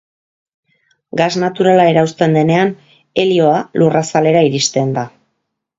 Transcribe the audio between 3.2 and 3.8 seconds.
helioa